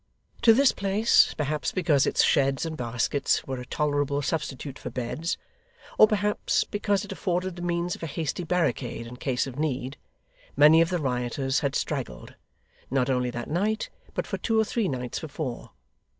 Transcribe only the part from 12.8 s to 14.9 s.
not only that night, but for two or three